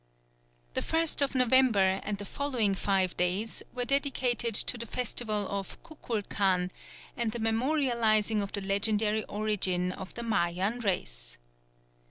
[0.73, 5.77] The 1st of November and the following five days were dedicated to the festival of
[5.83, 6.71] Cuculcan
[7.15, 11.37] and the memorialising of the legendary origin of the Mayan race.